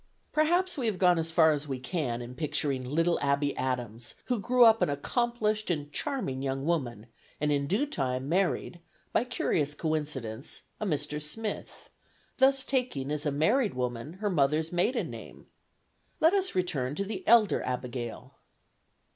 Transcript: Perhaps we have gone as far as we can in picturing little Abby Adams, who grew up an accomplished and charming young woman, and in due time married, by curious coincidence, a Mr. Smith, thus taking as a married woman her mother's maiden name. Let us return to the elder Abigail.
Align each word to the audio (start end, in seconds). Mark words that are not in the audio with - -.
Perhaps 0.33 0.79
we 0.79 0.87
have 0.87 0.97
gone 0.97 1.19
as 1.19 1.29
far 1.29 1.51
as 1.51 1.67
we 1.67 1.77
can 1.77 2.23
in 2.23 2.33
picturing 2.33 2.83
little 2.83 3.19
Abby 3.19 3.55
Adams, 3.55 4.15
who 4.25 4.39
grew 4.39 4.65
up 4.65 4.81
an 4.81 4.89
accomplished 4.89 5.69
and 5.69 5.93
charming 5.93 6.41
young 6.41 6.65
woman, 6.65 7.05
and 7.39 7.51
in 7.51 7.67
due 7.67 7.85
time 7.85 8.27
married, 8.27 8.79
by 9.13 9.23
curious 9.23 9.75
coincidence, 9.75 10.63
a 10.79 10.87
Mr. 10.87 11.21
Smith, 11.21 11.91
thus 12.37 12.63
taking 12.63 13.11
as 13.11 13.27
a 13.27 13.31
married 13.31 13.75
woman 13.75 14.13
her 14.13 14.29
mother's 14.31 14.71
maiden 14.71 15.11
name. 15.11 15.45
Let 16.19 16.33
us 16.33 16.55
return 16.55 16.95
to 16.95 17.05
the 17.05 17.23
elder 17.27 17.61
Abigail. 17.61 18.33